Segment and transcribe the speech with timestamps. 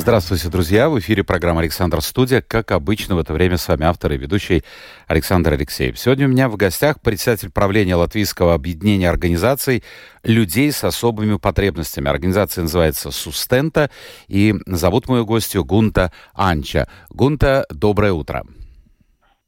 [0.00, 0.88] Здравствуйте, друзья!
[0.88, 2.40] В эфире программа «Александр Студия».
[2.40, 4.64] Как обычно, в это время с вами автор и ведущий
[5.06, 5.98] Александр Алексеев.
[5.98, 9.84] Сегодня у меня в гостях председатель правления Латвийского объединения организаций
[10.24, 12.08] людей с особыми потребностями.
[12.08, 13.90] Организация называется «Сустента»,
[14.26, 16.88] и зовут мою гостью Гунта Анча.
[17.10, 18.44] Гунта, доброе утро!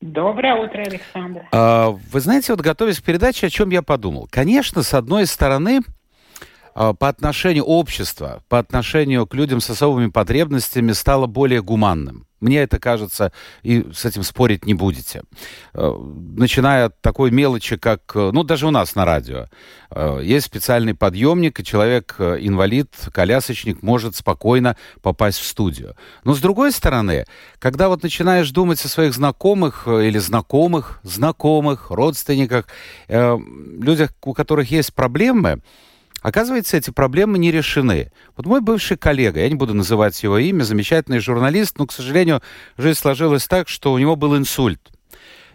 [0.03, 1.49] Доброе утро, Александр.
[1.51, 4.29] А, вы знаете, вот готовясь к передаче, о чем я подумал.
[4.31, 5.81] Конечно, с одной стороны,
[6.75, 12.27] по отношению общества, по отношению к людям с особыми потребностями стало более гуманным.
[12.43, 15.23] Мне это кажется, и с этим спорить не будете.
[15.75, 15.97] А,
[16.37, 19.47] начиная от такой мелочи, как, ну, даже у нас на радио,
[19.91, 25.95] а, есть специальный подъемник, и человек, инвалид, колясочник, может спокойно попасть в студию.
[26.25, 27.27] Но с другой стороны,
[27.61, 32.67] когда вот начинаешь думать о своих знакомых или знакомых, знакомых, родственниках,
[33.07, 33.39] э,
[33.81, 35.63] людях, у которых есть проблемы,
[36.23, 38.13] Оказывается, эти проблемы не решены.
[38.37, 42.43] Вот мой бывший коллега, я не буду называть его имя, замечательный журналист, но, к сожалению,
[42.79, 44.81] жизнь сложилась так, что у него был инсульт.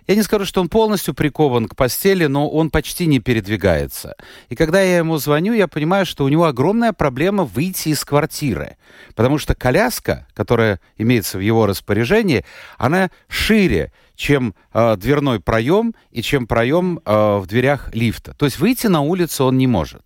[0.08, 4.16] Я не скажу, что он полностью прикован к постели, но он почти не передвигается.
[4.48, 8.78] И когда я ему звоню, я понимаю, что у него огромная проблема выйти из квартиры.
[9.16, 12.46] Потому что коляска, которая имеется в его распоряжении,
[12.78, 18.34] она шире, чем э, дверной проем и чем проем э, в дверях лифта.
[18.34, 20.04] То есть выйти на улицу он не может.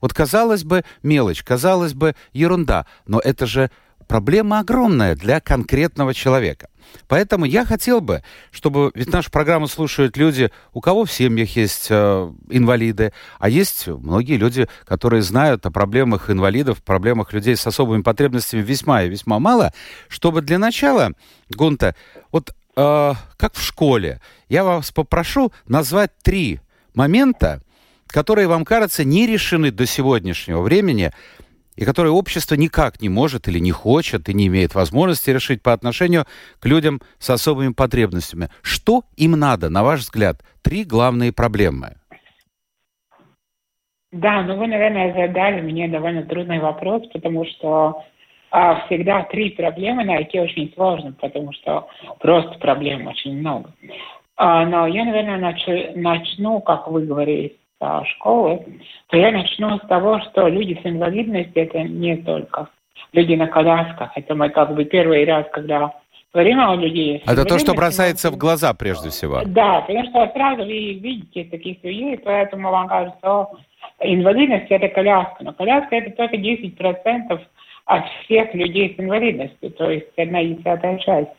[0.00, 3.70] Вот казалось бы мелочь, казалось бы ерунда, но это же
[4.06, 6.68] проблема огромная для конкретного человека.
[7.08, 11.88] Поэтому я хотел бы, чтобы, ведь нашу программу слушают люди, у кого в семьях есть
[11.90, 18.02] э, инвалиды, а есть многие люди, которые знают о проблемах инвалидов, проблемах людей с особыми
[18.02, 19.72] потребностями весьма и весьма мало,
[20.08, 21.12] чтобы для начала,
[21.50, 21.96] Гунта,
[22.30, 26.60] вот э, как в школе, я вас попрошу назвать три
[26.94, 27.62] момента,
[28.06, 31.10] которые вам кажется не решены до сегодняшнего времени
[31.76, 35.72] и которые общество никак не может или не хочет и не имеет возможности решить по
[35.72, 36.24] отношению
[36.60, 38.48] к людям с особыми потребностями.
[38.62, 40.42] Что им надо, на ваш взгляд?
[40.62, 41.96] Три главные проблемы.
[44.12, 48.02] Да, ну вы, наверное, задали мне довольно трудный вопрос, потому что
[48.50, 51.88] а, всегда три проблемы найти очень сложно, потому что
[52.20, 53.72] просто проблем очень много.
[54.36, 57.56] А, но я, наверное, начну, начну, как вы говорили,
[58.06, 58.64] школы,
[59.08, 62.68] то я начну с того, что люди с инвалидностью это не только
[63.12, 64.12] люди на колясках.
[64.16, 65.92] Это мы как бы первый раз, когда
[66.32, 67.22] говорим о людей.
[67.26, 69.42] Это то, что бросается в глаза прежде всего.
[69.46, 73.50] Да, потому что сразу вы видите таких людей, поэтому вам кажется, что
[74.00, 75.44] инвалидность это коляска.
[75.44, 77.40] Но коляска это только 10%
[77.86, 81.30] от всех людей с инвалидностью, то есть одна десятая часть.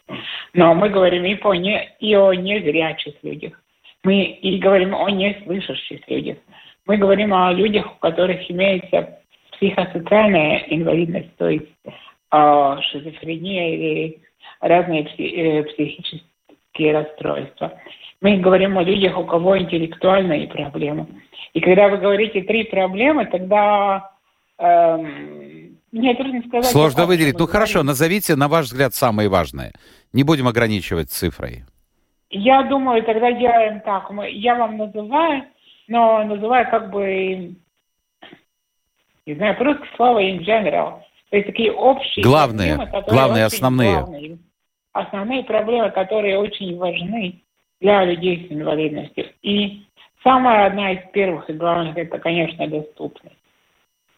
[0.54, 3.62] Но мы говорим и, по не, и о незрячих людях.
[4.08, 6.38] Мы и говорим о неслышащих людях.
[6.86, 9.20] Мы говорим о людях, у которых имеется
[9.52, 11.66] психосоциальная инвалидность, то есть
[12.32, 14.22] э, шизофрения или
[14.62, 17.74] разные пси- э, психические расстройства.
[18.22, 21.08] Мы говорим о людях, у кого интеллектуальные проблемы.
[21.54, 24.12] И когда вы говорите три проблемы, тогда
[24.58, 26.72] эм, мне трудно сказать.
[26.72, 27.34] Сложно выделить.
[27.34, 27.52] Ну говорите.
[27.52, 29.74] хорошо, назовите, на ваш взгляд, самые важные.
[30.14, 31.66] Не будем ограничивать цифрой.
[32.30, 34.10] Я думаю, тогда делаем так.
[34.12, 35.46] Мы, я вам называю,
[35.88, 37.56] но называю как бы,
[39.26, 41.00] не знаю, просто слово in general.
[41.30, 44.00] То есть такие общие главные, проблемы, главные, основные.
[44.00, 44.38] Главные,
[44.94, 47.42] основные проблемы, которые очень важны
[47.80, 49.28] для людей с инвалидностью.
[49.42, 49.84] И
[50.24, 53.36] самая одна из первых и главных, это, конечно, доступность.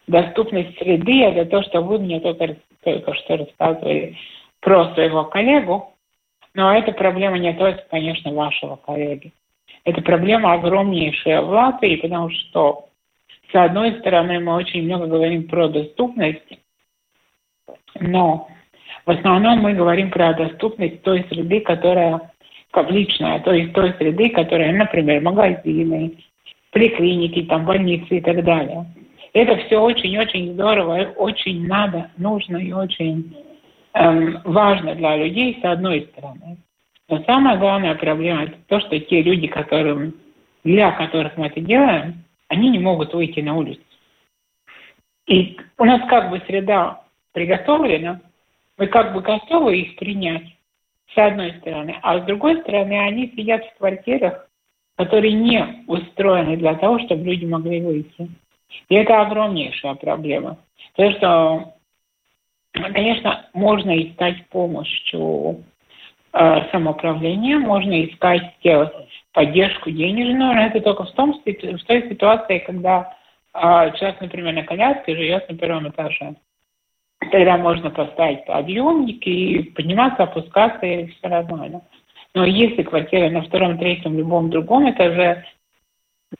[0.06, 4.16] Доступность среды– это то, что вы мне только, только что рассказывали
[4.60, 5.89] про своего коллегу,
[6.54, 9.32] но эта проблема не только, конечно, вашего коллеги.
[9.84, 12.88] Это проблема огромнейшая в Латвии, потому что,
[13.50, 16.58] с одной стороны, мы очень много говорим про доступность,
[17.98, 18.48] но
[19.06, 22.32] в основном мы говорим про доступность той среды, которая
[22.72, 26.18] публичная, то есть той среды, которая, например, магазины,
[26.72, 28.86] поликлиники, там, больницы и так далее.
[29.32, 33.34] Это все очень-очень здорово, очень надо, нужно и очень
[33.92, 36.58] важно для людей с одной стороны.
[37.08, 40.14] Но самая главная проблема это то, что те люди, которым,
[40.62, 43.82] для которых мы это делаем, они не могут выйти на улицу.
[45.26, 47.02] И у нас как бы среда
[47.32, 48.20] приготовлена,
[48.78, 50.44] мы как бы готовы их принять,
[51.14, 54.48] с одной стороны, а с другой стороны они сидят в квартирах,
[54.96, 58.28] которые не устроены для того, чтобы люди могли выйти.
[58.88, 60.58] И это огромнейшая проблема.
[60.94, 61.74] Потому что,
[62.72, 65.60] конечно, можно искать помощь у
[66.32, 68.86] э, самоуправления, можно искать э,
[69.32, 73.14] поддержку денежную, но это только в, том, в той ситуации, когда
[73.54, 73.58] э,
[73.98, 76.34] человек, например, на коляске живет на первом этаже.
[77.30, 81.82] Тогда можно поставить подъемник и подниматься, опускаться, и все нормально.
[82.34, 85.44] Но если квартира на втором, третьем, любом другом этаже,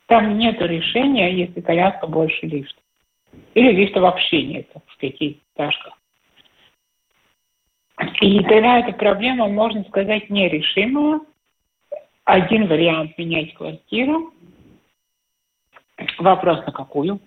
[0.07, 2.79] там нет решения, если коляска больше лифта.
[3.53, 6.00] Или лифта вообще нет в пятиэтажках.
[8.21, 11.21] И тогда эта проблема, можно сказать, нерешимая.
[12.23, 14.31] Один вариант– менять квартиру.
[16.17, 17.19] Вопрос на какую?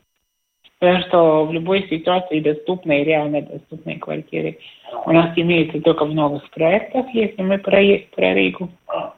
[0.78, 4.58] Потому что в любой ситуации доступные, реально доступные квартиры
[5.06, 7.80] у нас имеются только в новых проектах, если мы про,
[8.14, 8.68] про Ригу.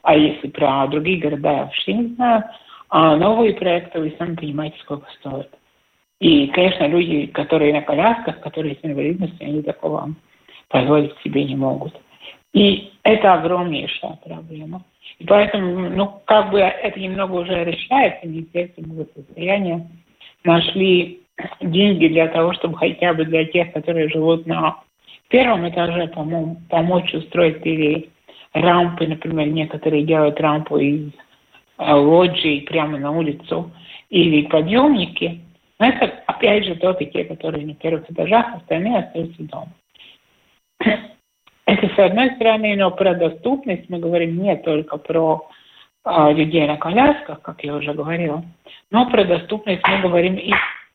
[0.01, 2.43] А если про другие города, я вообще не знаю.
[2.89, 5.49] А новые проекты, вы сами понимаете, сколько стоят.
[6.19, 10.13] И, конечно, люди, которые на колясках, которые с инвалидностью, они такого
[10.69, 11.93] позволить себе не могут.
[12.53, 14.83] И это огромнейшая проблема.
[15.19, 19.87] И поэтому, ну, как бы это немного уже решается, Министерство благосостояния
[20.43, 21.21] нашли
[21.61, 24.77] деньги для того, чтобы хотя бы для тех, которые живут на
[25.29, 28.09] первом этаже, по-моему, помочь устроить или
[28.53, 31.09] рампы, например, некоторые делают рампу из
[31.77, 33.71] э, лоджий прямо на улицу,
[34.09, 35.41] или подъемники.
[35.79, 39.71] Но это, опять же, только те, которые на первых этажах, остальные остаются дома.
[41.65, 45.47] Это с одной стороны, но про доступность мы говорим не только про
[46.05, 48.43] э, людей на колясках, как я уже говорила,
[48.91, 50.51] но про доступность мы говорим и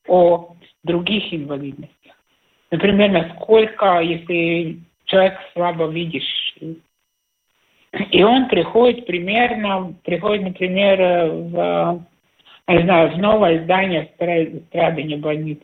[0.08, 2.16] о других инвалидностях.
[2.70, 6.82] Например, насколько, если человек слабо видящий,
[8.10, 12.04] и он приходит примерно, приходит, например, в,
[12.66, 15.62] не знаю, в новое здание страдания больницы,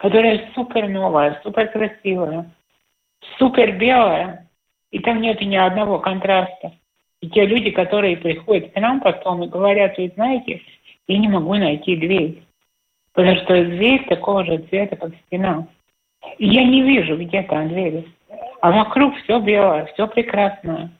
[0.00, 2.50] которое супер новое, супер красивое,
[3.38, 4.48] супер белое,
[4.90, 6.72] и там нет ни одного контраста.
[7.20, 10.62] И те люди, которые приходят к нам потом и говорят, вы знаете,
[11.06, 12.42] я не могу найти дверь.
[13.12, 15.66] Потому что дверь такого же цвета, как стена.
[16.38, 18.06] И я не вижу, где там дверь.
[18.62, 20.90] А вокруг все белое, все прекрасное.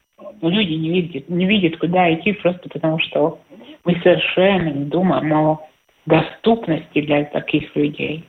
[0.43, 3.39] Но люди не видят, не видят, куда идти, просто потому что
[3.85, 5.67] мы совершенно не думаем о
[6.05, 8.27] доступности для таких людей.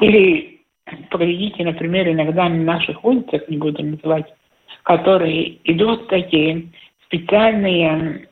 [0.00, 0.60] Или
[1.10, 4.26] проведите, например, иногда на наших улицах, не буду называть,
[4.82, 6.68] которые идут такие
[7.06, 8.28] специальные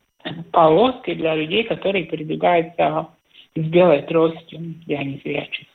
[0.52, 3.08] полоски для людей, которые передвигаются
[3.54, 5.66] с белой тростью для незрячих.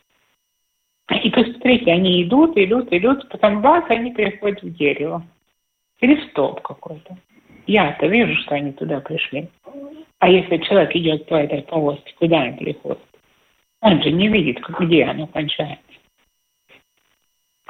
[1.24, 5.25] И посмотрите, они идут, идут, идут, потом бац, они приходят в дерево.
[6.01, 7.18] Или в столб какой-то.
[7.65, 9.50] Я-то вижу, что они туда пришли.
[10.19, 13.00] А если человек идет по этой полоске, куда он приходит?
[13.82, 15.84] Он же не видит, где оно кончается.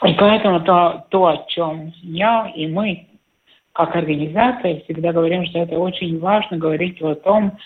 [0.06, 3.08] И поэтому то, то, о чем я и мы
[3.78, 7.58] как организация всегда говорим, что это очень важно говорить о том,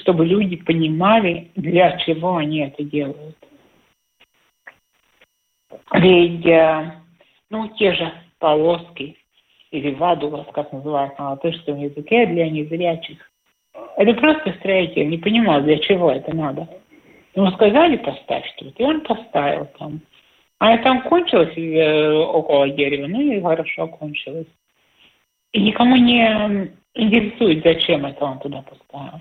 [0.00, 3.36] чтобы люди понимали, для чего они это делают.
[5.92, 6.92] Ведь, э,
[7.50, 9.18] ну, те же полоски
[9.70, 13.30] или вадулас, как называют на латышском языке, для незрячих,
[13.98, 16.66] это просто строитель не понимал, для чего это надо.
[17.34, 20.00] Ему сказали поставь тут, и он поставил там.
[20.58, 24.48] А там кончилось э, около дерева, ну и хорошо кончилось.
[25.52, 29.20] И никому не интересует, зачем это он туда поставил.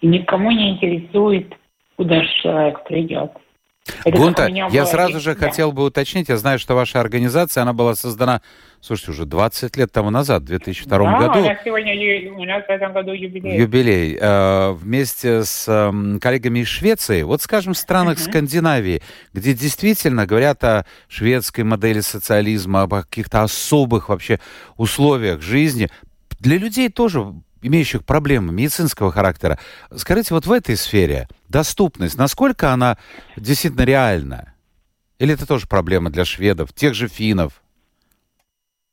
[0.00, 1.54] И никому не интересует,
[1.96, 3.32] куда человек придет.
[4.04, 5.46] Это Гунта, я сразу же да.
[5.48, 8.40] хотел бы уточнить, я знаю, что ваша организация, она была создана,
[8.80, 11.46] слушайте, уже 20 лет тому назад, в 2002 да, году.
[11.46, 13.58] нас сегодня, у нас в этом году юбилей.
[13.58, 14.18] Юбилей.
[14.18, 18.30] Э, вместе с э, коллегами из Швеции, вот скажем, в странах uh-huh.
[18.30, 19.02] Скандинавии,
[19.34, 24.40] где действительно говорят о шведской модели социализма, об каких-то особых вообще
[24.78, 25.90] условиях жизни,
[26.40, 29.58] для людей тоже имеющих проблемы медицинского характера.
[29.90, 32.96] Скажите, вот в этой сфере доступность, насколько она
[33.36, 34.54] действительно реальна?
[35.18, 37.62] Или это тоже проблема для шведов, тех же финнов?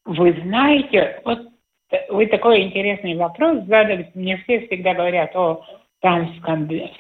[0.05, 1.39] Вы знаете, вот
[2.09, 4.09] вы такой интересный вопрос задали.
[4.13, 5.65] Мне все всегда говорят, о,
[5.99, 6.37] там в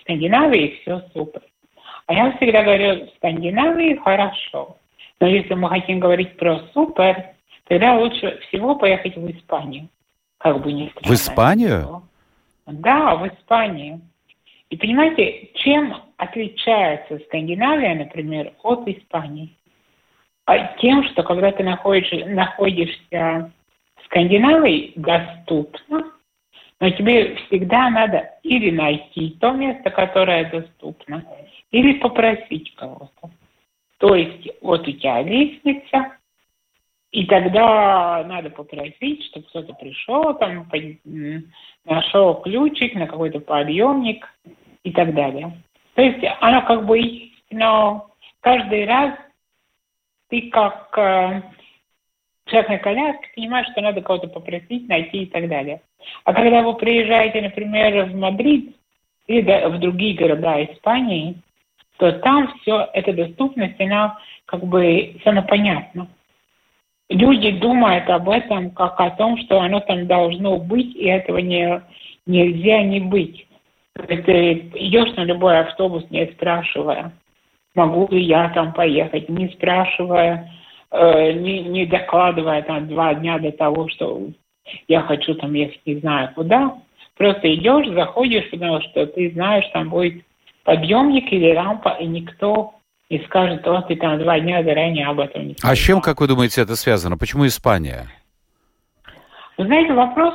[0.01, 1.41] Скандинавии все супер.
[2.07, 4.77] А я всегда говорю, в Скандинавии хорошо.
[5.19, 7.25] Но если мы хотим говорить про супер,
[7.67, 9.87] тогда лучше всего поехать в Испанию
[10.41, 11.07] как бы не странно.
[11.07, 12.03] В Испанию?
[12.65, 14.01] Да, в Испанию.
[14.69, 19.55] И понимаете, чем отличается Скандинавия, например, от Испании?
[20.45, 23.51] А тем, что когда ты находишь, находишься
[23.97, 26.11] в Скандинавии, доступно,
[26.81, 31.23] Но тебе всегда надо или найти то место, которое доступно,
[31.69, 33.29] или попросить кого-то.
[33.99, 36.17] То есть вот у тебя лестница,
[37.11, 40.69] и тогда надо попросить, чтобы кто-то пришел, там,
[41.85, 44.27] нашел ключик на какой-то подъемник
[44.83, 45.57] и так далее.
[45.95, 48.07] То есть оно как бы но
[48.39, 49.13] каждый раз
[50.29, 51.41] ты как э,
[52.45, 55.81] человек на понимаешь, что надо кого-то попросить, найти и так далее.
[56.23, 58.73] А когда вы приезжаете, например, в Мадрид
[59.27, 61.35] или в другие города Испании,
[61.97, 66.07] то там все эта доступность, она как бы все понятно.
[67.11, 71.81] Люди думают об этом как о том, что оно там должно быть, и этого не,
[72.25, 73.45] нельзя не быть.
[73.93, 77.11] Ты идешь на любой автобус, не спрашивая,
[77.75, 80.49] могу ли я там поехать, не спрашивая,
[80.89, 84.27] э, не, не докладывая там два дня до того, что
[84.87, 86.77] я хочу там ехать не знаю куда.
[87.17, 90.23] Просто идешь, заходишь, потому что ты знаешь, там будет
[90.63, 92.75] подъемник или рампа, и никто
[93.11, 95.73] не скажет, о, ты там два дня заранее об этом не сказал.
[95.73, 97.17] А с чем, как вы думаете, это связано?
[97.17, 98.07] Почему Испания?
[99.57, 100.33] Вы знаете, вопрос,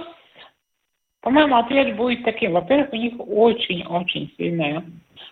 [1.22, 2.52] по-моему, ответ будет таким.
[2.52, 4.84] Во-первых, у них очень-очень сильная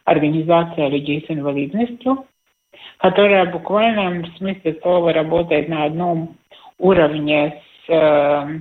[0.04, 2.26] организация людей с инвалидностью,
[2.96, 6.36] которая буквально в смысле слова работает на одном
[6.78, 8.60] уровне с э,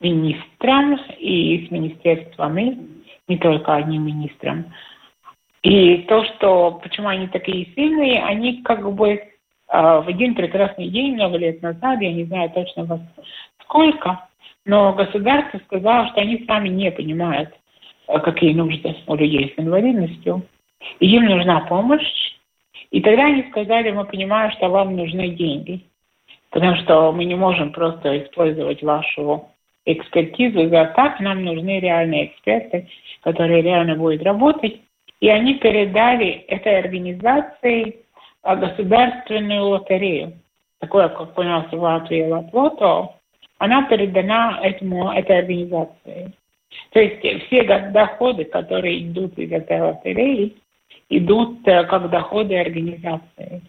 [0.00, 2.78] министром и с министерствами,
[3.28, 4.72] не только одним министром.
[5.62, 9.20] И то, что почему они такие сильные, они как бы э,
[9.68, 13.00] в один прекрасный день, много лет назад, я не знаю точно во
[13.62, 14.28] сколько,
[14.64, 17.50] но государство сказало, что они сами не понимают,
[18.06, 20.42] э, какие нужды у людей с инвалидностью.
[21.00, 22.36] И им нужна помощь.
[22.90, 25.84] И тогда они сказали, мы понимаем, что вам нужны деньги.
[26.50, 29.48] Потому что мы не можем просто использовать вашу
[29.84, 32.88] экспертизу за так, нам нужны реальные эксперты,
[33.22, 34.80] которые реально будут работать.
[35.20, 38.04] И они передали этой организации
[38.42, 40.34] а, государственную лотерею,
[40.78, 43.14] такое, как у нас в Латвии Лото,
[43.58, 46.32] она передана этому, этой организации.
[46.90, 50.54] То есть все доходы, которые идут из этой лотереи,
[51.08, 53.62] идут э, как доходы организации.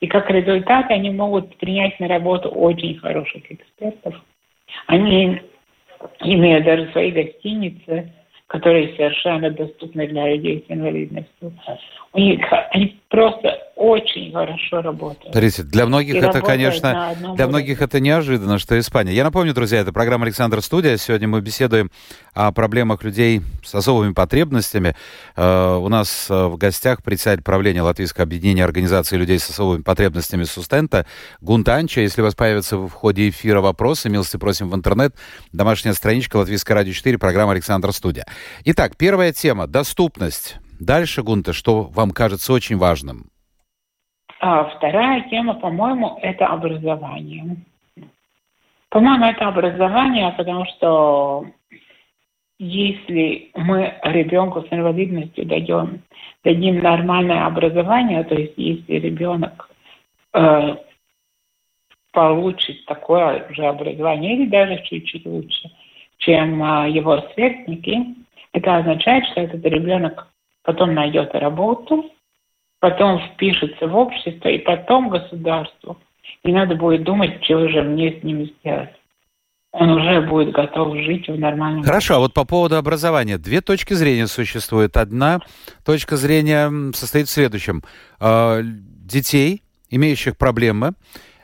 [0.00, 4.14] И как результат они могут принять на работу очень хороших экспертов.
[4.86, 5.40] Они
[6.20, 8.12] имеют даже свои гостиницы,
[8.48, 11.52] которые совершенно доступны для людей с инвалидностью.
[12.12, 15.32] У них они просто очень хорошо работают.
[15.32, 17.46] Смотрите, для многих И это, конечно, для уровне.
[17.46, 19.12] многих это неожиданно, что Испания.
[19.12, 20.96] Я напомню, друзья, это программа «Александр Студия».
[20.96, 21.90] Сегодня мы беседуем
[22.34, 24.96] о проблемах людей с особыми потребностями.
[25.36, 30.44] Uh, у нас uh, в гостях председатель правления Латвийского объединения организации людей с особыми потребностями
[30.44, 31.06] «Сустента»
[31.40, 32.00] Гунтанча.
[32.00, 35.14] Если у вас появятся в ходе эфира вопросы, милости просим в интернет.
[35.52, 38.26] Домашняя страничка Латвийское радио 4, программа «Александр Студия».
[38.64, 40.56] Итак, первая тема– доступность.
[40.80, 43.30] Дальше, Гунта, что вам кажется очень важным?
[44.40, 47.56] А вторая тема, по-моему, это образование.
[48.88, 51.46] По-моему, это образование, потому что
[52.58, 56.02] если мы ребенку с инвалидностью дадим,
[56.44, 59.68] дадим нормальное образование, то есть если ребенок
[60.34, 60.76] э,
[62.12, 65.70] получит такое же образование или даже чуть-чуть лучше,
[66.18, 68.16] чем э, его сверстники,
[68.52, 70.28] это означает, что этот ребенок
[70.68, 72.04] потом найдет работу,
[72.78, 75.96] потом впишется в общество, и потом государству.
[76.44, 78.90] И надо будет думать, что же мне с ним сделать.
[79.72, 81.84] Он уже будет готов жить в нормальном...
[81.84, 83.38] Хорошо, а вот по поводу образования.
[83.38, 84.98] Две точки зрения существуют.
[84.98, 85.40] Одна
[85.86, 87.82] точка зрения состоит в следующем.
[88.20, 90.92] А, детей, имеющих проблемы,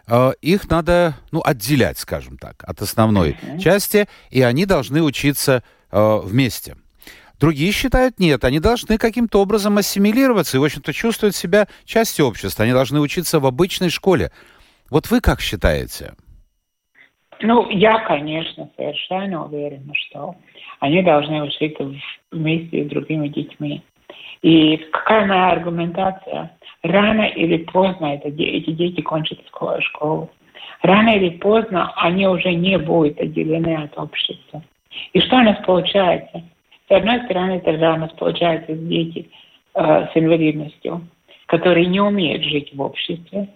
[0.07, 3.59] а, их надо ну, отделять, скажем так, от основной uh-huh.
[3.59, 6.77] части, и они должны учиться а, вместе.
[7.41, 12.65] Другие считают, нет, они должны каким-то образом ассимилироваться и, в общем-то, чувствовать себя частью общества.
[12.65, 14.31] Они должны учиться в обычной школе.
[14.91, 16.15] Вот вы как считаете?
[17.41, 20.37] Ну, я, конечно, совершенно уверена, что
[20.81, 21.93] они должны учиться
[22.31, 23.83] вместе с другими детьми.
[24.43, 26.57] И какая моя аргументация?
[26.83, 29.39] Рано или поздно это, эти дети кончат
[29.81, 30.31] школу.
[30.83, 34.63] Рано или поздно они уже не будут отделены от общества.
[35.13, 36.43] И что у нас получается?
[36.89, 39.31] С одной стороны, тогда у нас получается дети
[39.75, 41.01] э, с инвалидностью,
[41.47, 43.49] которые не умеют жить в обществе,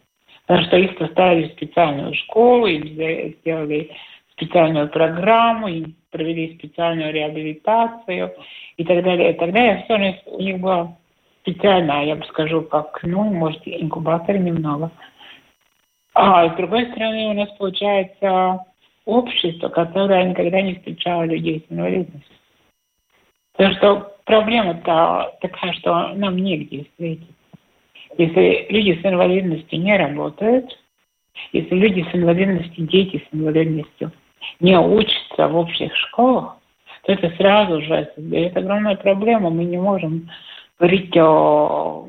[0.47, 3.91] потому что их поставили в специальную школу, им сделали
[4.33, 8.33] специальную программу, им провели специальную реабилитацию
[8.77, 9.83] и так далее, и так далее.
[9.85, 10.97] Все у них было
[11.43, 14.91] специально, я бы скажу, как, ну, может, инкубатор немного.
[16.15, 18.65] А с другой стороны, у нас получается
[19.05, 22.39] общество, которое никогда не встречало людей с инвалидностью.
[23.59, 27.33] Потому что проблема-то такая, что нам негде встретиться.
[28.17, 30.79] Если люди с инвалидностью не работают,
[31.53, 34.13] если люди с инвалидностью, дети с инвалидностью
[34.61, 36.57] не учатся в общих школах,
[37.03, 39.51] то это сразу же создает огромную проблему.
[39.51, 40.31] Мы не можем
[40.79, 42.09] говорить о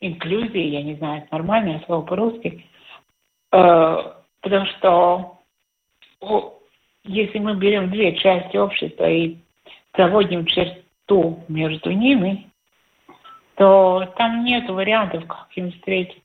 [0.00, 2.64] инклюзии, я не знаю, это нормальное слово по-русски,
[3.52, 3.96] э,
[4.40, 5.38] потому что
[7.04, 9.36] если мы берем две части общества и
[9.92, 12.50] проводим черту между ними,
[13.56, 16.20] то там нет вариантов, как им встретиться.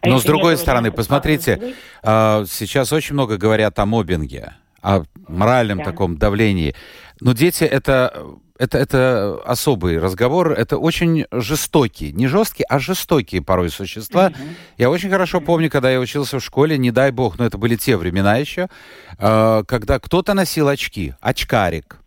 [0.00, 5.78] А Но с другой стороны, посмотрите, а, сейчас очень много говорят о мобинге, о моральном
[5.78, 5.84] да.
[5.84, 6.74] таком давлении.
[7.20, 13.68] Но дети это это, это особый разговор, это очень жестокие, не жесткие, а жестокие порой
[13.68, 14.28] существа.
[14.28, 14.54] Mm-hmm.
[14.78, 17.74] Я очень хорошо помню, когда я учился в школе, не дай бог, но это были
[17.76, 18.68] те времена еще,
[19.18, 21.98] э, когда кто-то носил очки, очкарик.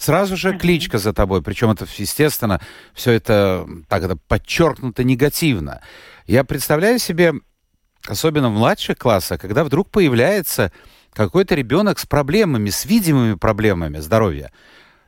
[0.00, 2.58] Сразу же кличка за тобой, причем это, естественно,
[2.94, 5.82] все это так это подчеркнуто негативно.
[6.26, 7.34] Я представляю себе,
[8.06, 10.72] особенно в младших классах, когда вдруг появляется
[11.12, 14.52] какой-то ребенок с проблемами, с видимыми проблемами здоровья.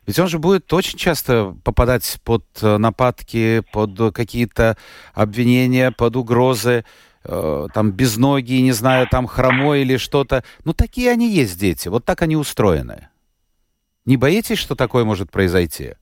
[0.07, 4.77] Ведь он же будет очень часто попадать под э, нападки, под какие-то
[5.15, 6.85] обвинения, под угрозы,
[7.25, 10.45] э, там без ноги, не знаю, там хромой или что-то.
[10.65, 13.09] Ну, такие они есть дети, вот так они устроены.
[14.07, 15.95] Не боитесь, что такое может произойти?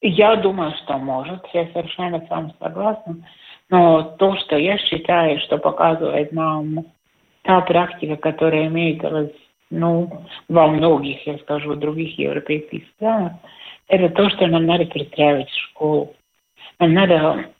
[0.00, 1.46] Я думаю, что может.
[1.52, 3.16] Я совершенно с вами согласна.
[3.68, 6.86] Но то, что я считаю, что показывает нам
[7.42, 9.30] та практика, которая имеется
[9.70, 13.32] ну, во многих, я скажу, других европейских странах,
[13.88, 16.14] это то, что нам надо пристраивать в школу.
[16.78, 17.50] Нам надо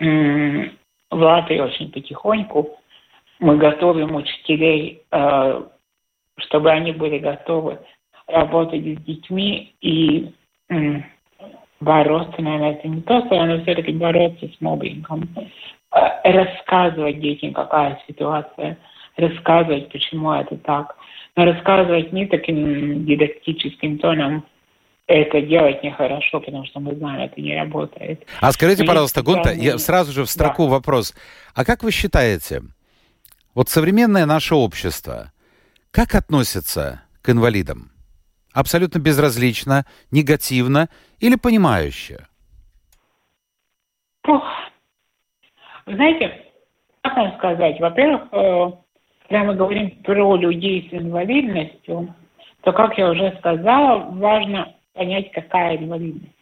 [0.00, 0.76] м-
[1.10, 2.78] в Латвии очень потихоньку
[3.38, 5.62] мы готовим учителей, э,
[6.38, 7.78] чтобы они были готовы
[8.26, 10.32] работать с детьми и
[11.80, 15.28] бороться, наверное, это не то слово, но все-таки бороться с мобингом.
[15.94, 18.78] Э, рассказывать детям, какая ситуация,
[19.16, 20.96] рассказывать, почему это так–
[21.36, 24.46] рассказывать не таким дидактическим тоном,
[25.06, 28.26] это делать нехорошо, потому что мы знаем, это не работает.
[28.40, 30.70] А скажите, Но пожалуйста, Гунта, я сразу же в строку да.
[30.70, 31.14] вопрос.
[31.54, 32.62] А как вы считаете,
[33.54, 35.32] вот современное наше общество,
[35.90, 37.90] как относится к инвалидам?
[38.54, 40.88] Абсолютно безразлично, негативно
[41.18, 42.26] или понимающе?
[44.26, 44.44] Ох.
[45.86, 46.46] Знаете,
[47.02, 47.80] как вам сказать?
[47.80, 48.70] Во-первых, э,
[49.28, 52.14] когда мы говорим про людей с инвалидностью,
[52.62, 56.32] то, как я уже сказала, важно понять, какая инвалидность.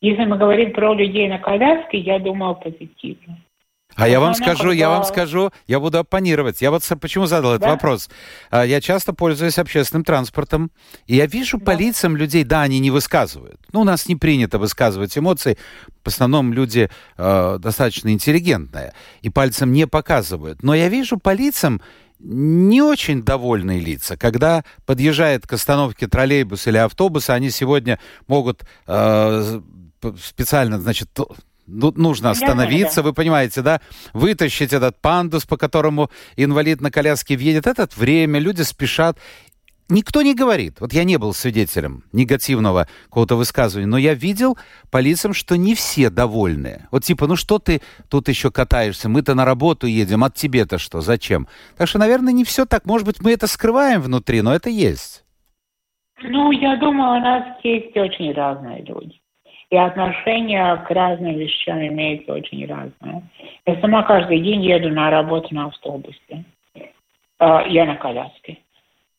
[0.00, 3.38] Если мы говорим про людей на коляске, я думаю позитивно.
[3.96, 4.72] А я вам скажу, когда...
[4.74, 6.60] я вам скажу, я буду оппонировать.
[6.60, 7.70] Я вот почему задал этот да?
[7.70, 8.10] вопрос.
[8.50, 10.70] А, я часто пользуюсь общественным транспортом,
[11.06, 11.64] и я вижу да.
[11.64, 13.58] по лицам людей, да, они не высказывают.
[13.72, 15.56] Ну, у нас не принято высказывать эмоции.
[16.04, 20.62] В основном люди э, достаточно интеллигентные, и пальцем не показывают.
[20.62, 21.80] Но я вижу по лицам
[22.18, 24.16] не очень довольные лица.
[24.16, 29.60] Когда подъезжает к остановке троллейбус или автобуса, они сегодня могут э,
[30.22, 31.28] специально, значит, ну,
[31.66, 33.80] нужно остановиться, вы понимаете, да?
[34.12, 37.66] Вытащить этот пандус, по которому инвалид на коляске въедет.
[37.66, 39.18] Это время, люди спешат.
[39.88, 40.80] Никто не говорит.
[40.80, 44.58] Вот я не был свидетелем негативного какого-то высказывания, но я видел
[44.90, 46.86] по лицам, что не все довольны.
[46.90, 49.08] Вот типа, ну что ты тут еще катаешься?
[49.08, 51.02] Мы-то на работу едем, от тебе-то что?
[51.02, 51.46] Зачем?
[51.76, 52.84] Так что, наверное, не все так.
[52.84, 55.24] Может быть, мы это скрываем внутри, но это есть.
[56.22, 59.20] Ну, я думаю, у нас есть очень разные люди.
[59.70, 63.22] И отношение к разным вещам имеется очень разное.
[63.66, 66.44] Я сама каждый день еду на работу на автобусе.
[67.38, 68.58] А, я на коляске.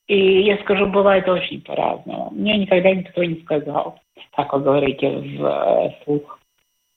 [0.07, 2.29] И я скажу, бывает очень по-разному.
[2.31, 3.99] Мне никогда никто не сказал,
[4.35, 6.39] как вы говорите э, слух,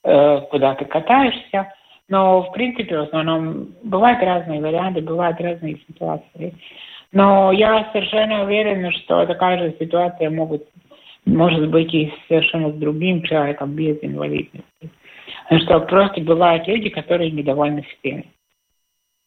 [0.03, 1.73] э, куда ты катаешься.
[2.07, 6.55] Но, в принципе, в основном бывают разные варианты, бывают разные ситуации.
[7.11, 10.63] Но я совершенно уверена, что такая же ситуация могут,
[11.25, 14.89] может быть и совершенно с другим человеком без инвалидности.
[15.43, 18.31] Потому что просто бывают люди, которые недовольны всеми.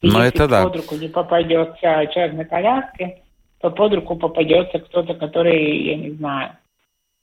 [0.01, 0.65] И Но если это да.
[0.65, 3.23] под руку не попадется человек на коляске,
[3.61, 6.53] то под руку попадется кто-то, который, я не знаю,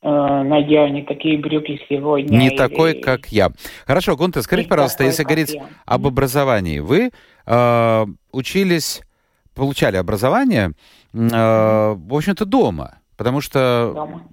[0.01, 0.09] э,
[0.43, 2.35] надел не такие брюки сегодня.
[2.35, 2.57] Не или...
[2.57, 3.49] такой, как я.
[3.85, 5.67] Хорошо, Гунта, скажите, не пожалуйста, такой, если говорить я.
[5.85, 7.11] об образовании, вы
[7.45, 9.01] э, учились,
[9.53, 10.71] получали образование,
[11.13, 13.91] э, в общем-то, дома, потому что...
[13.93, 14.23] Дома.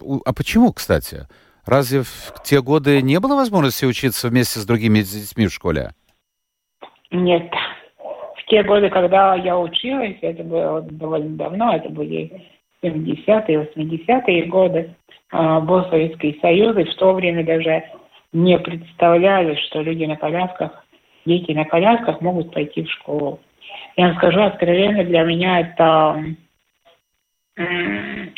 [0.00, 1.26] А почему, кстати?
[1.66, 5.90] Разве в те годы не было возможности учиться вместе с другими детьми в школе?
[7.10, 7.52] Нет.
[8.36, 12.46] В те годы, когда я училась, это было довольно давно, это были
[12.82, 14.94] 70-е, 80-е годы,
[15.30, 17.84] а, был Советский Союз, и в то время даже
[18.32, 20.84] не представляли, что люди на колясках,
[21.26, 23.40] дети на колясках могут пойти в школу.
[23.96, 26.24] Я вам скажу откровенно, для меня это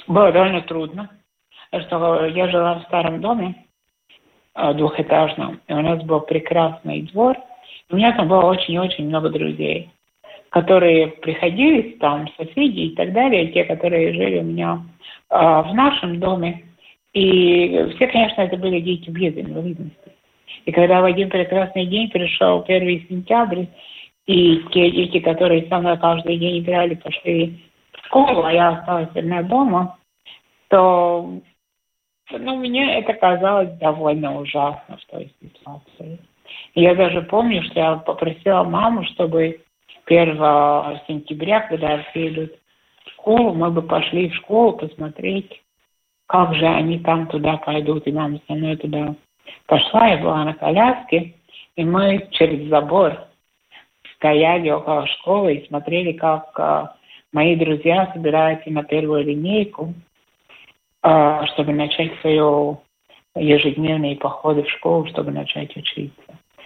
[0.06, 1.10] было довольно трудно,
[1.72, 3.54] что я жила в старом доме
[4.54, 7.36] а, двухэтажном, и у нас был прекрасный двор,
[7.90, 9.90] у меня там было очень-очень много друзей
[10.50, 14.82] которые приходились, там соседи и так далее, те, которые жили у меня
[15.30, 16.64] э, в нашем доме.
[17.12, 19.96] И все, конечно, это были дети без инвалидности.
[20.66, 23.64] И когда в один прекрасный день пришел первый сентябрь,
[24.26, 29.08] и те дети, которые со мной каждый день играли, пошли в школу, а я осталась
[29.14, 29.96] одна дома,
[30.68, 31.40] то
[32.38, 36.18] ну, мне это казалось довольно ужасно в той ситуации.
[36.74, 39.60] Я даже помню, что я попросила маму, чтобы
[40.06, 40.26] 1
[41.06, 42.52] сентября, когда все идут
[43.04, 45.62] в школу, мы бы пошли в школу посмотреть,
[46.26, 48.06] как же они там туда пойдут.
[48.06, 49.14] И мама со мной туда
[49.66, 51.34] пошла, я была на коляске,
[51.76, 53.18] и мы через забор
[54.16, 56.94] стояли около школы и смотрели, как а,
[57.32, 59.94] мои друзья собираются на первую линейку,
[61.02, 62.82] чтобы начать свою
[63.34, 66.20] ежедневные походы в школу, чтобы начать учиться.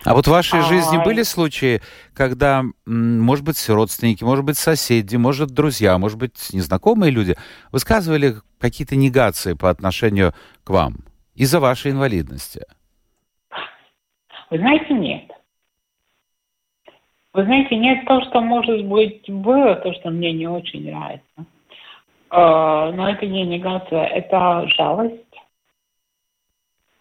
[0.04, 1.80] А вот в вашей жизни были случаи,
[2.14, 7.36] когда, может быть, родственники, может быть, соседи, может, друзья, может быть, незнакомые люди
[7.72, 10.96] высказывали какие-то негации по отношению к вам
[11.34, 12.62] из-за вашей инвалидности?
[14.50, 15.30] Вы знаете, нет.
[17.32, 21.46] Вы знаете, нет то, что, может быть, было, то, что мне не очень нравится.
[22.36, 25.20] А, но это не негация, это жалость.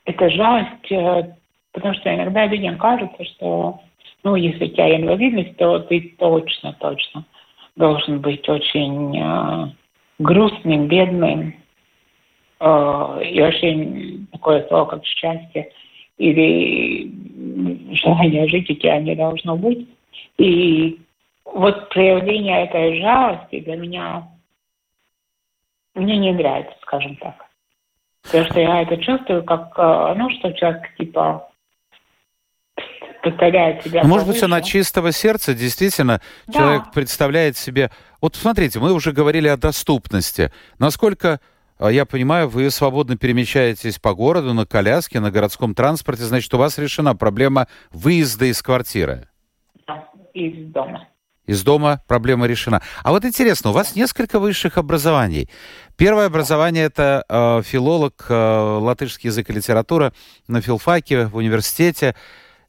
[0.06, 1.34] Это жалость э,
[1.74, 3.80] Потому что иногда людям кажется, что,
[4.24, 7.26] ну, если у тебя инвалидность, то ты точно, точно
[7.76, 9.72] должен быть очень э,
[10.19, 11.56] грустным, бедным,
[12.60, 15.72] э, и очень такое слово, как счастье
[16.19, 17.12] или
[17.96, 19.88] желание жить у тебя не должно быть.
[20.38, 21.00] И
[21.43, 24.28] вот проявление этой жалости для меня
[25.96, 27.36] мне не нравится, скажем так.
[28.24, 31.50] Потому что я это чувствую как, э, ну, что человек, типа,
[33.22, 34.02] представляет себя.
[34.04, 36.54] Ну, может быть, она чистого сердца, действительно, да.
[36.54, 37.92] человек представляет себе...
[38.22, 40.52] Вот смотрите, мы уже говорили о доступности.
[40.80, 41.40] Насколько
[41.80, 46.58] а, я понимаю, вы свободно перемещаетесь по городу на коляске, на городском транспорте, значит, у
[46.58, 49.28] вас решена проблема выезда из квартиры.
[49.88, 51.08] Да, из дома.
[51.46, 52.82] Из дома проблема решена.
[53.04, 55.50] А вот интересно, у вас несколько высших образований.
[55.96, 60.12] Первое образование это э, филолог, э, латышский язык и литература
[60.48, 62.16] на филфаке в университете.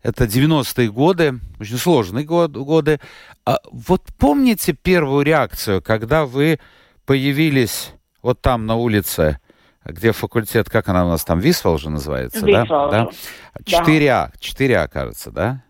[0.03, 3.01] Это 90-е годы, очень сложные год, годы.
[3.47, 6.61] А вот помните первую реакцию, когда вы
[7.07, 9.39] появились вот там на улице,
[9.85, 12.91] где факультет, как она у нас там, Висвал же называется, Висвал.
[12.91, 13.09] да?
[13.61, 13.83] да?
[13.83, 15.63] 4А, 4А, кажется, да?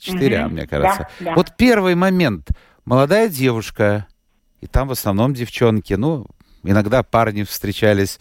[0.00, 0.52] 4А, угу.
[0.52, 1.08] мне кажется.
[1.20, 1.34] Да, да.
[1.34, 2.50] Вот первый момент.
[2.84, 4.06] Молодая девушка,
[4.60, 6.26] и там в основном девчонки, ну,
[6.64, 8.18] иногда парни встречались.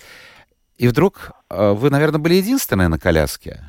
[0.77, 3.59] И вдруг э, вы, наверное, были единственные на коляске.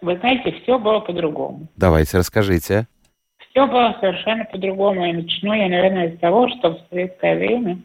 [0.00, 1.68] Вы знаете, все было по-другому.
[1.76, 2.86] Давайте, расскажите.
[3.50, 5.06] Все было совершенно по-другому.
[5.06, 7.78] И начну я, наверное, с того, что в советское время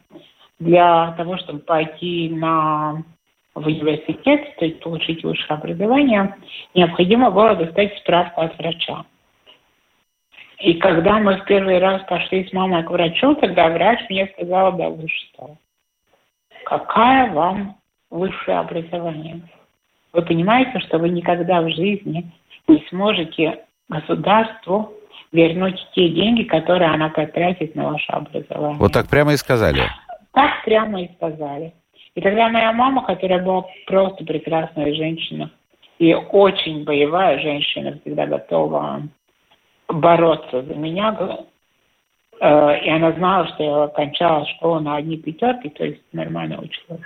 [0.59, 3.03] для того, чтобы пойти на
[3.53, 6.35] в университет, то есть получить высшее образование,
[6.73, 9.03] необходимо было достать справку от врача.
[10.61, 14.73] И когда мы в первый раз пошли с мамой к врачу, тогда врач мне сказал,
[14.73, 15.55] да вы что,
[16.65, 17.77] какая вам
[18.11, 19.41] высшее образование?
[20.13, 22.31] Вы понимаете, что вы никогда в жизни
[22.67, 24.93] не сможете государству
[25.31, 28.77] вернуть те деньги, которые она потратит на ваше образование.
[28.77, 29.81] Вот так прямо и сказали?
[30.33, 31.73] Так прямо и сказали.
[32.13, 35.49] И тогда моя мама, которая была просто прекрасная женщина
[35.97, 39.01] и очень боевая женщина, всегда готова
[39.93, 41.45] бороться за меня,
[42.39, 47.01] э, и она знала, что я окончала школу на одни пятерки, то есть нормально училась.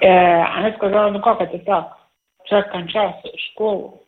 [0.00, 1.96] Э, она сказала, ну как это так?
[2.44, 4.02] Человек кончал школу,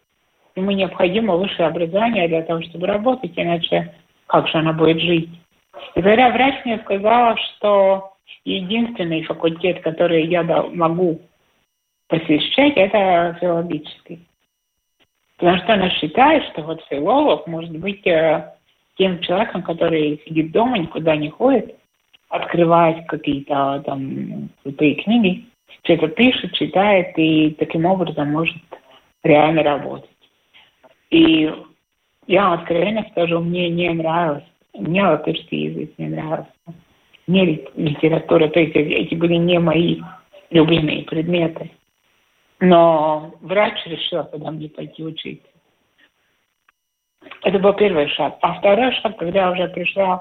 [0.55, 3.95] ему необходимо высшее образование для того, чтобы работать, иначе
[4.27, 5.31] как же она будет жить?
[5.95, 8.13] И тогда врач мне сказала, что
[8.45, 11.21] единственный факультет, который я могу
[12.09, 14.27] посещать, это филологический.
[15.39, 18.53] Потому что она считает, что вот филолог может быть э,
[18.97, 21.77] тем человеком, который сидит дома, никуда не ходит,
[22.29, 25.45] открывает какие-то там крутые книги,
[25.83, 28.57] что-то пишет, читает и таким образом может
[29.23, 30.11] реально работать.
[31.11, 31.53] И
[32.27, 34.45] я откровенно скажу, мне не нравилось.
[34.75, 36.51] Мне латышский язык не нравился.
[37.27, 40.01] Мне литература, то есть эти были не мои
[40.51, 41.71] любимые предметы.
[42.61, 45.49] Но врач решил тогда мне пойти учиться.
[47.43, 48.39] Это был первый шаг.
[48.41, 50.19] А второй шаг, когда я уже пришла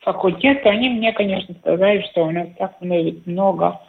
[0.00, 3.80] в факультет, то они мне, конечно, сказали, что у нас так много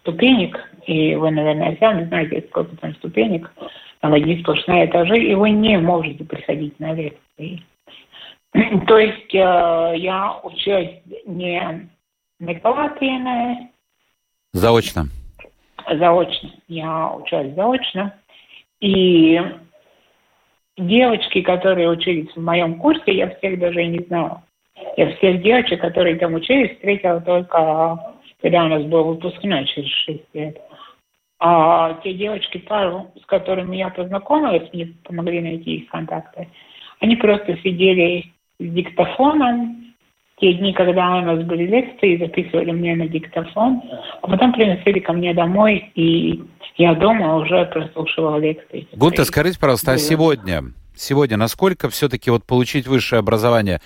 [0.00, 3.52] ступенек, и вы, наверное, сами знаете, сколько там ступенек,
[4.00, 7.62] там одни сплошные этажи, и вы не можете приходить на лекции.
[8.86, 11.90] То есть э, я училась не
[12.38, 13.70] на Галатине.
[14.52, 15.06] Заочно.
[15.88, 16.50] Заочно.
[16.68, 18.14] Я училась заочно.
[18.80, 19.40] И
[20.76, 24.42] девочки, которые учились в моем курсе, я всех даже и не знала.
[24.96, 30.22] Я всех девочек, которые там учились, встретила только, когда у нас был выпускной через 6
[30.34, 30.60] лет.
[31.38, 36.48] А те девочки, пару, с которыми я познакомилась, мне помогли найти их контакты,
[37.00, 39.85] они просто сидели с диктофоном,
[40.38, 43.82] те дни, когда у нас были лекции, записывали мне на диктофон,
[44.20, 46.42] а потом приносили ко мне домой, и
[46.76, 48.86] я дома уже прослушивала лекции.
[48.92, 50.62] Гунта, скажите, пожалуйста, а сегодня,
[50.94, 53.80] сегодня насколько все-таки вот получить высшее образование,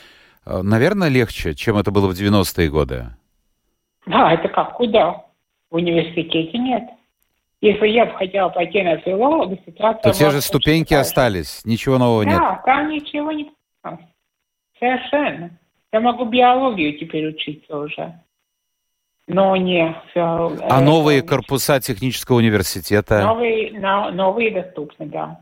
[0.45, 3.07] э, наверное, легче, чем это было в 90-е годы?
[4.07, 5.23] Да, это как, куда?
[5.71, 6.83] В университете нет.
[7.61, 10.13] Если я бы хотела пойти на филолога, ситуация...
[10.13, 12.41] То те же ступеньки остались, ничего нового да, нет?
[12.41, 13.53] Да, там ничего не
[14.81, 15.60] Совершенно.
[15.93, 18.15] Я могу биологию теперь учиться уже.
[19.27, 19.95] Но не...
[20.15, 23.23] А новые корпуса технического университета?
[23.23, 25.41] Новые, но, новые доступны, да.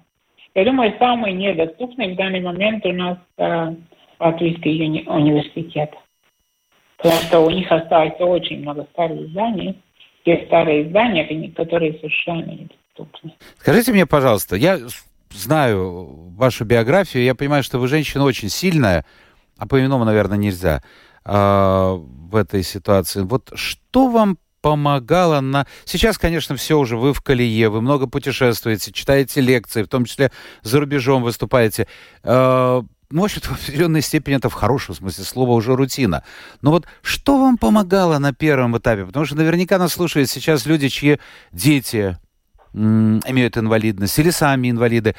[0.55, 3.75] Я думаю, самый недоступный в данный момент у нас э,
[4.19, 5.95] Латвийский уни- университет.
[6.97, 9.81] Потому что у них осталось очень много старых зданий.
[10.25, 13.33] Те старые здания, которые совершенно недоступны.
[13.57, 14.79] Скажите мне, пожалуйста, я
[15.31, 16.07] знаю
[16.37, 19.05] вашу биографию, я понимаю, что вы женщина очень сильная,
[19.59, 20.83] а по иному, наверное, нельзя
[21.25, 23.23] э, в этой ситуации.
[23.23, 25.66] Вот что вам помогало на...
[25.85, 30.33] Сейчас, конечно, все уже, вы в колее, вы много путешествуете, читаете лекции, в том числе
[30.62, 31.87] за рубежом выступаете.
[32.23, 36.25] Э, ну, в общем-то, в определенной степени это в хорошем смысле слова уже рутина.
[36.61, 39.07] Но вот что вам помогало на первом этапе?
[39.07, 41.18] Потому что наверняка нас слушают сейчас люди, чьи
[41.53, 42.18] дети
[42.75, 45.14] имеют инвалидность или сами инвалиды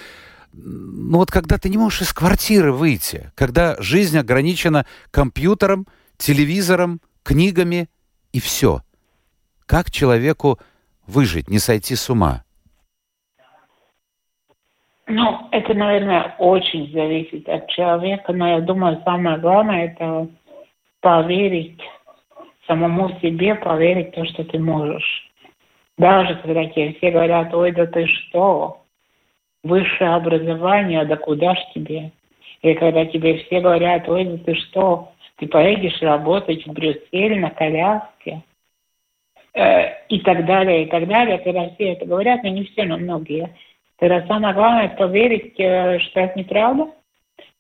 [0.52, 7.88] ну вот когда ты не можешь из квартиры выйти, когда жизнь ограничена компьютером, телевизором, книгами
[8.34, 8.82] и все.
[9.66, 10.60] Как человеку
[11.06, 12.44] выжить, не сойти с ума?
[15.08, 20.28] Ну, это, наверное, очень зависит от человека, но я думаю, самое главное это
[21.02, 21.82] поверить
[22.68, 25.32] самому себе, поверить в то, что ты можешь.
[25.98, 28.79] Даже когда тебе все говорят, ой, да ты что,
[29.64, 32.12] высшее образование, да куда ж тебе?
[32.62, 37.50] И когда тебе все говорят, ой, ну ты что, ты поедешь работать в Брюссель на
[37.50, 38.44] коляске,
[39.54, 42.98] э, и так далее, и так далее, когда все это говорят, но не все, но
[42.98, 43.56] многие.
[43.98, 46.88] Тогда самое главное поверить, э, что это неправда,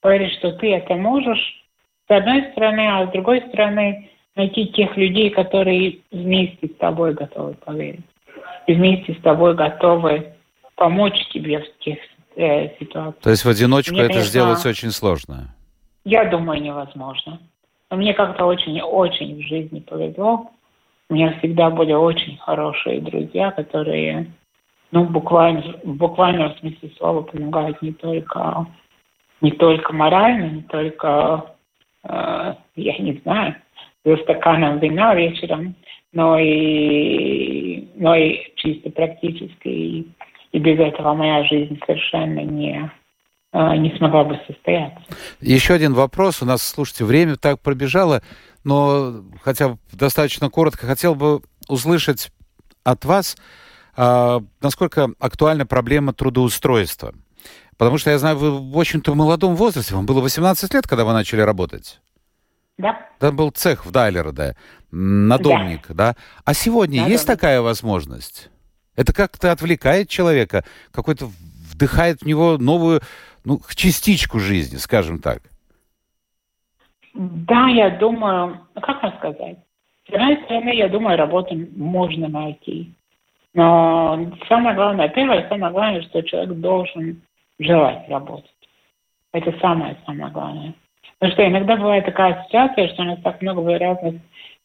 [0.01, 1.65] поверить, что ты это можешь,
[2.07, 7.53] с одной стороны, а с другой стороны найти тех людей, которые вместе с тобой готовы
[7.53, 8.05] поверить,
[8.67, 10.33] вместе с тобой готовы
[10.79, 11.99] помочь тебе в тех
[12.37, 13.21] э, ситуациях.
[13.21, 15.53] То есть в одиночку мне, это конечно, сделать очень сложно?
[16.05, 17.39] Я думаю, невозможно.
[17.91, 20.49] Но мне как-то очень-очень в жизни повезло.
[21.09, 24.31] У меня всегда были очень хорошие друзья, которые,
[24.91, 28.65] ну, буквально, буквально в смысле слова помогают не только,
[29.41, 31.55] не только морально, не только,
[32.03, 33.55] э, я не знаю,
[34.05, 35.75] за стаканом вина вечером,
[36.13, 40.07] но и, но и чисто практически, и
[40.51, 42.91] и без этого моя жизнь совершенно не,
[43.51, 45.01] а, не смогла бы состояться.
[45.41, 46.41] Еще один вопрос.
[46.41, 48.21] У нас, слушайте, время так пробежало,
[48.63, 52.31] но хотя бы достаточно коротко хотел бы услышать
[52.83, 53.37] от вас,
[53.95, 57.13] а, насколько актуальна проблема трудоустройства.
[57.77, 61.13] Потому что я знаю, вы, в в молодом возрасте, вам было 18 лет, когда вы
[61.13, 62.01] начали работать.
[62.77, 62.99] Да.
[63.19, 64.55] Там был цех в Дайлероде,
[64.91, 65.93] надомник, да?
[65.93, 66.15] да?
[66.45, 67.35] А сегодня да, есть да.
[67.35, 68.49] такая возможность?
[68.99, 71.27] Это как-то отвлекает человека, какой-то
[71.71, 72.99] вдыхает в него новую,
[73.45, 75.39] ну, частичку жизни, скажем так.
[77.13, 79.57] Да, я думаю, ну, как вам сказать?
[80.05, 82.91] С одной стороны, я думаю, работу можно найти.
[83.53, 87.21] Но самое главное, первое, самое главное, что человек должен
[87.57, 88.51] желать работать.
[89.31, 90.73] Это самое-самое главное.
[91.19, 94.15] Потому что иногда бывает такая ситуация, что у нас так много разных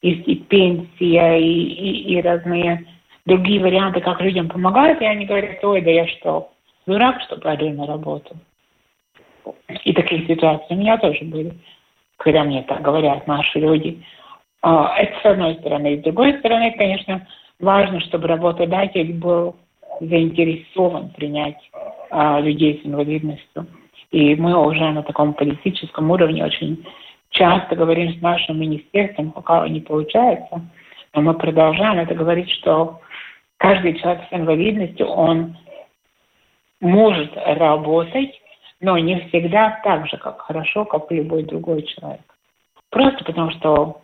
[0.02, 2.84] и, и пенсия, и, и, и разные
[3.26, 6.50] другие варианты, как людям помогают, и они говорят, ой, да я что,
[6.86, 8.36] дурак, что пойду на работу.
[9.84, 11.52] И такие ситуации у меня тоже были,
[12.16, 14.02] когда мне так говорят наши люди.
[14.62, 15.98] А, это с одной стороны.
[15.98, 17.26] С другой стороны, конечно,
[17.60, 19.56] важно, чтобы работодатель был
[20.00, 21.58] заинтересован принять
[22.10, 23.66] а, людей с инвалидностью.
[24.10, 26.84] И мы уже на таком политическом уровне очень
[27.30, 30.62] часто говорим с нашим министерством, пока не получается,
[31.14, 33.00] но мы продолжаем это говорить, что
[33.64, 35.56] каждый человек с инвалидностью, он
[36.82, 38.38] может работать,
[38.80, 42.20] но не всегда так же, как хорошо, как любой другой человек.
[42.90, 44.02] Просто потому, что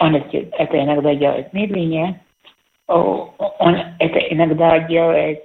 [0.00, 2.20] он это иногда делает медленнее,
[2.88, 5.44] он это иногда делает,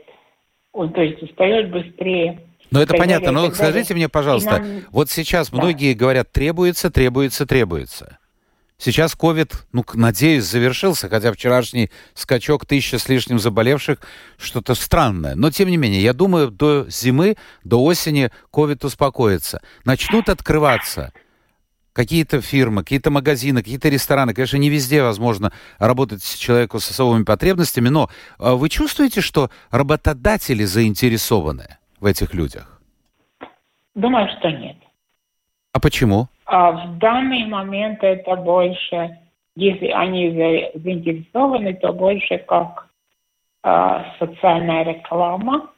[0.74, 2.40] он, то есть устает быстрее.
[2.72, 3.32] Ну, это понятно.
[3.32, 8.18] Но скажите мне, пожалуйста, вот сейчас многие говорят, требуется, требуется, требуется.
[8.82, 14.00] Сейчас ковид, ну, надеюсь, завершился, хотя вчерашний скачок тысяча с лишним заболевших,
[14.40, 15.36] что-то странное.
[15.36, 19.62] Но, тем не менее, я думаю, до зимы, до осени ковид успокоится.
[19.86, 21.14] Начнут открываться
[21.94, 24.34] какие-то фирмы, какие-то магазины, какие-то рестораны.
[24.34, 30.64] Конечно, не везде возможно работать человеку с особыми потребностями, но а, вы чувствуете, что работодатели
[30.66, 32.82] заинтересованы в этих людях?
[33.94, 34.78] Думаю, что нет.
[35.72, 36.30] А почему?
[36.52, 39.18] А в данный момент это больше,
[39.56, 40.32] если они
[40.76, 42.90] заинтересованы, то больше как
[43.64, 45.72] а, социальная реклама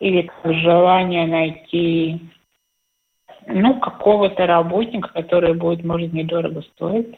[0.00, 2.18] или как желание найти
[3.46, 7.14] ну, какого-то работника, который будет, может, недорого стоить.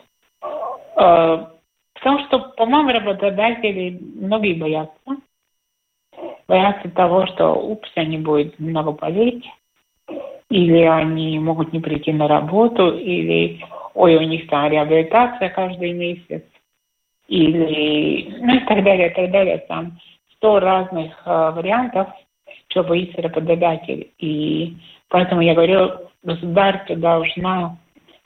[0.96, 1.52] А,
[1.94, 5.22] потому что, по-моему, работодатели многие боятся.
[6.48, 9.46] Боятся того, что, упс, они будут много болеть
[10.50, 13.60] или они могут не прийти на работу, или
[13.94, 16.42] ой, у них там реабилитация каждый месяц,
[17.28, 19.58] или ну и так далее, и так далее.
[19.68, 19.98] Там
[20.34, 22.08] сто разных э, вариантов,
[22.68, 24.10] чего боится работодатель.
[24.18, 24.76] И
[25.08, 25.92] поэтому я говорю,
[26.24, 27.78] государство должно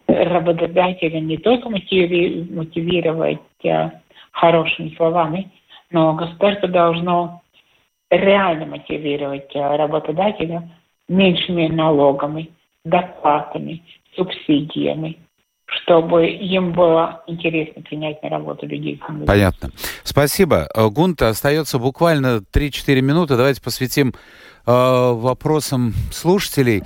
[0.07, 3.91] работодателя не только мотиви- мотивировать э,
[4.33, 5.51] хорошими словами,
[5.91, 7.43] но государство должно
[8.11, 10.71] реально мотивировать э, работодателя
[11.09, 12.51] меньшими налогами,
[12.85, 13.83] доплатами,
[14.17, 15.19] субсидиями,
[15.67, 19.01] чтобы им было интересно принять на работу людей.
[19.27, 19.71] Понятно.
[20.03, 20.69] Спасибо.
[20.75, 23.37] Э, Гунта, остается буквально 3-4 минуты.
[23.37, 24.12] Давайте посвятим э,
[24.67, 26.83] вопросам слушателей.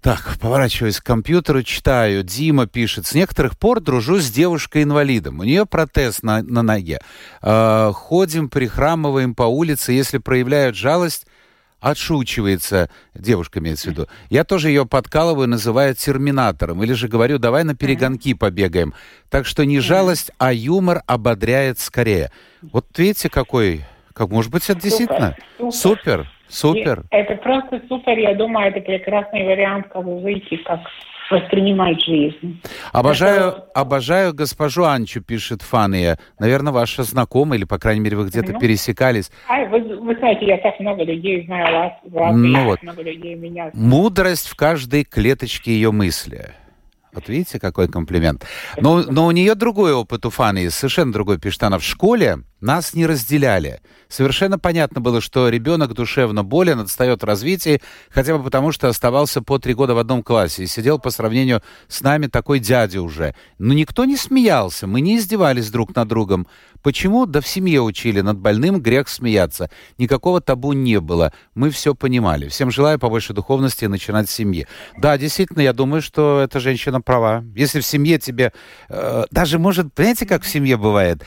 [0.00, 2.22] Так, поворачиваюсь к компьютеру, читаю.
[2.22, 3.06] Дима пишет.
[3.06, 5.40] С некоторых пор дружу с девушкой-инвалидом.
[5.40, 6.98] У нее протез на, на ноге.
[7.42, 9.92] Э, ходим, прихрамываем по улице.
[9.92, 11.26] Если проявляют жалость,
[11.84, 14.06] отшучивается, девушка имеется в виду.
[14.30, 16.82] Я тоже ее подкалываю, называю терминатором.
[16.82, 18.94] Или же говорю, давай на перегонки побегаем.
[19.30, 22.30] Так что не жалость, а юмор ободряет скорее.
[22.62, 23.84] Вот видите, какой...
[24.14, 25.72] Как, может быть, это действительно супер.
[25.72, 26.30] супер.
[26.48, 27.02] Супер.
[27.10, 28.16] Это просто супер.
[28.16, 30.80] Я думаю, это прекрасный вариант, как выйти, как
[31.30, 32.60] воспринимать жизнь.
[32.92, 33.66] Обожаю, это...
[33.74, 36.18] обожаю госпожу Анчу, пишет Фания.
[36.38, 39.30] Наверное, ваша знакомая, или, по крайней мере, вы где-то ну, пересекались.
[39.48, 42.82] А, вы, вы знаете, я так много людей знаю вас, вас ну, вот.
[42.82, 43.70] много людей меня.
[43.74, 46.52] Мудрость в каждой клеточке ее мысли.
[47.14, 48.44] Вот видите, какой комплимент.
[48.80, 51.78] Но, но у нее другой опыт у Фаны, совершенно другой, пишет она.
[51.78, 53.80] В школе нас не разделяли.
[54.08, 59.42] Совершенно понятно было, что ребенок душевно болен, отстает в развитии, хотя бы потому, что оставался
[59.42, 63.34] по три года в одном классе и сидел по сравнению с нами такой дядя уже.
[63.58, 66.46] Но никто не смеялся, мы не издевались друг над другом.
[66.82, 67.26] Почему?
[67.26, 69.70] Да в семье учили, над больным грех смеяться.
[69.98, 71.32] Никакого табу не было.
[71.54, 72.48] Мы все понимали.
[72.48, 74.66] Всем желаю побольше духовности и начинать с семьи.
[74.98, 77.44] Да, действительно, я думаю, что эта женщина права.
[77.54, 78.52] Если в семье тебе...
[78.88, 81.22] Э, даже, может, понимаете, как в семье бывает?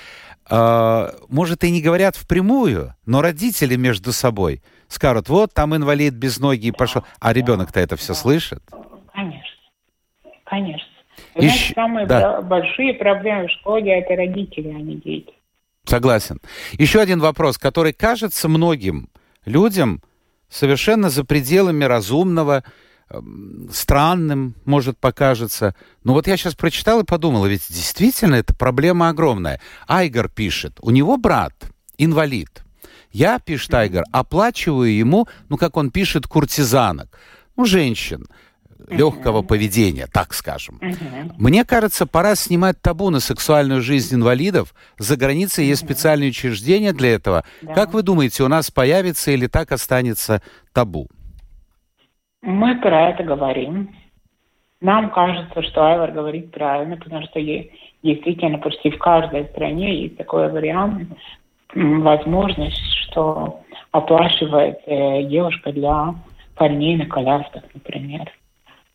[0.49, 6.39] Э, может, и не говорят впрямую, но родители между собой скажут, вот там инвалид без
[6.39, 7.03] ноги пошел.
[7.19, 8.61] А ребенок-то это все слышит?
[9.13, 9.43] Конечно.
[10.45, 10.87] Конечно.
[11.35, 12.41] Знаете, самые да.
[12.41, 15.33] большие проблемы в школе это родители, а не дети.
[15.85, 16.39] Согласен.
[16.73, 19.09] Еще один вопрос, который кажется многим
[19.45, 20.01] людям
[20.49, 22.63] совершенно за пределами разумного,
[23.71, 25.75] странным, может, покажется.
[26.03, 29.61] Но вот я сейчас прочитал и подумал, ведь действительно это проблема огромная.
[29.87, 31.53] Айгор пишет, у него брат
[31.97, 32.63] инвалид.
[33.11, 37.17] Я, пишет Айгор, оплачиваю ему, ну, как он пишет, куртизанок,
[37.55, 38.27] ну, женщин,
[38.89, 40.79] легкого поведения, так скажем.
[41.37, 44.73] Мне кажется, пора снимать табу на сексуальную жизнь инвалидов.
[44.99, 47.43] За границей есть специальные учреждения для этого.
[47.61, 47.73] Да.
[47.73, 50.41] Как вы думаете, у нас появится или так останется
[50.73, 51.09] табу?
[52.47, 53.93] Мы про это говорим.
[54.79, 60.49] Нам кажется, что Айвар говорит правильно, потому что действительно почти в каждой стране есть такой
[60.49, 61.09] вариант,
[61.75, 63.59] возможность, что
[63.91, 66.15] оплачивает э, девушка для
[66.55, 68.31] парней на колясках, например.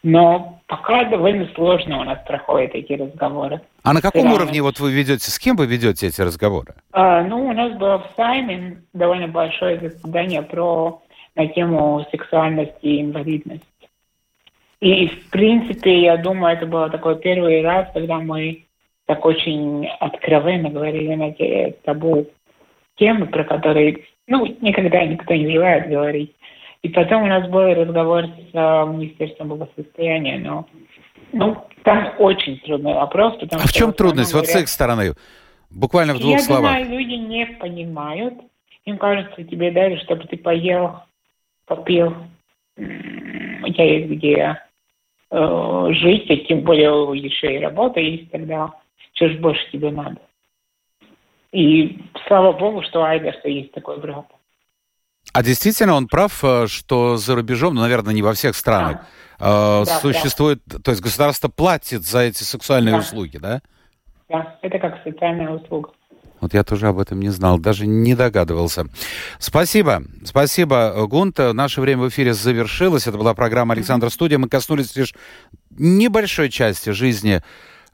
[0.03, 3.61] Но пока довольно сложно у нас проходят эти разговоры.
[3.83, 4.33] А на каком да.
[4.33, 6.75] уровне вот вы ведете, с кем вы ведете эти разговоры?
[6.93, 11.02] А, ну, у нас было в Сайме довольно большое заседание про
[11.35, 13.67] на тему сексуальности и инвалидности.
[14.81, 18.65] И, в принципе, я думаю, это был такой первый раз, когда мы
[19.07, 22.27] так очень откровенно говорили на те табу
[22.97, 26.35] темы, про которые, ну, никогда никто не желает говорить.
[26.83, 30.67] И потом у нас был разговор с э, Министерством благосостояния, но
[31.33, 33.35] ну, там очень трудный вопрос.
[33.39, 35.15] Потому а в чем трудность говорят, вот с их стороны?
[35.71, 36.79] Буквально в двух я словах.
[36.79, 38.35] Я думаю, люди не понимают.
[38.85, 41.03] Им кажется, тебе дали, чтобы ты поел,
[42.77, 44.59] У тебя есть где
[45.31, 48.73] э, жить, а тем более еще и работа есть тогда.
[49.15, 50.21] Что ж больше тебе надо?
[51.53, 54.27] И слава богу, что Айда, что есть такой брат.
[55.33, 59.07] А действительно он прав, э, что за рубежом, ну, наверное, не во всех странах,
[59.39, 59.83] да.
[59.83, 60.79] Э, да, существует, да.
[60.79, 62.99] то есть государство платит за эти сексуальные да.
[62.99, 63.61] услуги, да?
[64.29, 65.91] Да, это как социальная услуга.
[66.43, 68.87] Вот я тоже об этом не знал, даже не догадывался.
[69.39, 71.39] Спасибо, спасибо, Гунт.
[71.39, 73.07] Наше время в эфире завершилось.
[73.07, 74.37] Это была программа «Александр Студия».
[74.39, 75.15] Мы коснулись лишь
[75.71, 77.43] небольшой части жизни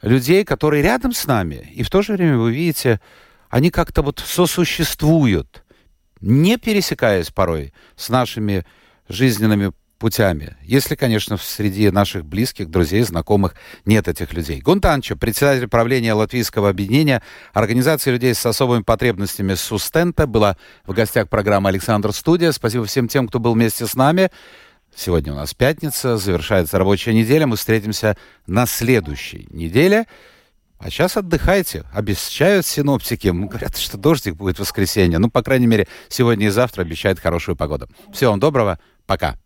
[0.02, 1.70] людей, которые рядом с нами.
[1.74, 3.00] И в то же время, вы видите,
[3.50, 5.62] они как-то вот сосуществуют
[6.20, 8.64] не пересекаясь порой с нашими
[9.08, 10.56] жизненными путями.
[10.62, 14.60] Если, конечно, среди наших близких, друзей, знакомых нет этих людей.
[14.60, 17.22] Гунтанчо, председатель правления Латвийского объединения
[17.52, 22.52] Организации людей с особыми потребностями Сустента, была в гостях программы «Александр Студия».
[22.52, 24.30] Спасибо всем тем, кто был вместе с нами.
[24.94, 27.46] Сегодня у нас пятница, завершается рабочая неделя.
[27.46, 30.06] Мы встретимся на следующей неделе.
[30.78, 31.84] А сейчас отдыхайте.
[31.92, 33.28] Обещают синоптики.
[33.28, 35.18] Говорят, что дождик будет в воскресенье.
[35.18, 37.88] Ну, по крайней мере, сегодня и завтра обещают хорошую погоду.
[38.12, 38.78] Всего вам доброго.
[39.06, 39.36] Пока.